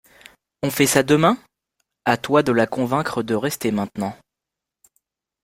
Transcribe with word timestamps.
On 0.63 0.71
fait 0.71 0.87
ça 0.87 1.03
demain? 1.03 1.37
À 2.05 2.17
toi 2.17 2.41
de 2.41 2.51
la 2.51 2.65
convaincre 2.65 3.21
de 3.21 3.35
rester 3.35 3.69
maintenant. 3.71 4.17